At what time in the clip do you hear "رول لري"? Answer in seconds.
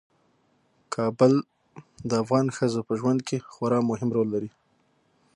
4.15-4.49